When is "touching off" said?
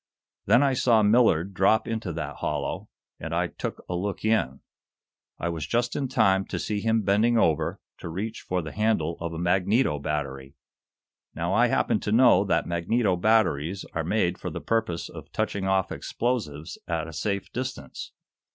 15.31-15.91